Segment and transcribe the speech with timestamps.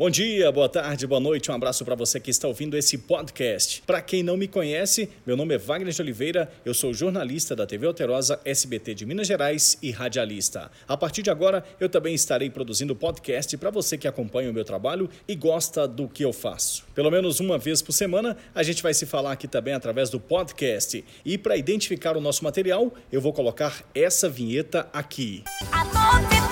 [0.00, 1.50] Bom dia, boa tarde, boa noite.
[1.50, 3.82] Um abraço para você que está ouvindo esse podcast.
[3.86, 7.66] Para quem não me conhece, meu nome é Wagner de Oliveira, eu sou jornalista da
[7.66, 10.70] TV Alterosa, SBT de Minas Gerais e radialista.
[10.88, 14.64] A partir de agora, eu também estarei produzindo podcast para você que acompanha o meu
[14.64, 16.86] trabalho e gosta do que eu faço.
[16.94, 20.18] Pelo menos uma vez por semana, a gente vai se falar aqui também através do
[20.18, 21.04] podcast.
[21.26, 25.44] E para identificar o nosso material, eu vou colocar essa vinheta aqui.
[25.70, 26.49] A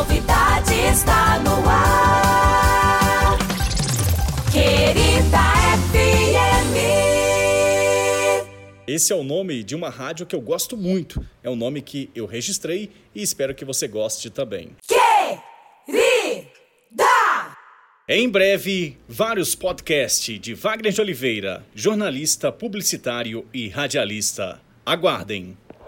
[0.00, 3.36] novidade está no ar.
[4.50, 5.38] Querida
[5.90, 6.74] FM.
[8.86, 11.22] Esse é o nome de uma rádio que eu gosto muito.
[11.42, 14.70] É um nome que eu registrei e espero que você goste também.
[15.84, 17.04] Querida.
[18.08, 24.62] Em breve, vários podcasts de Wagner de Oliveira, jornalista, publicitário e radialista.
[24.86, 25.58] Aguardem!